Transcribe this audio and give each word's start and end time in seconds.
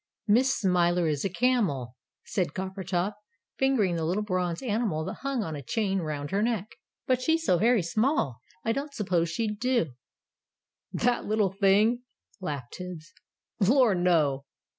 "Miss 0.27 0.55
Smiler 0.59 1.07
is 1.07 1.23
a 1.23 1.29
camel," 1.29 1.95
said 2.25 2.55
Coppertop, 2.55 3.13
fingering 3.59 3.97
the 3.97 4.03
little 4.03 4.23
bronze 4.23 4.63
animal 4.63 5.05
that 5.05 5.17
hung 5.21 5.43
on 5.43 5.55
a 5.55 5.61
chain 5.61 5.99
round 5.99 6.31
her 6.31 6.41
neck. 6.41 6.75
"But 7.05 7.21
she's 7.21 7.45
so 7.45 7.59
very 7.59 7.83
small, 7.83 8.41
I 8.65 8.71
don't 8.71 8.95
suppose 8.95 9.29
she'd 9.29 9.59
do." 9.59 9.93
"That 10.91 11.25
little 11.25 11.51
thing!" 11.51 12.01
laughed 12.39 12.73
Tibbs. 12.73 13.13
"Lor, 13.59 13.93
no!" 13.93 14.45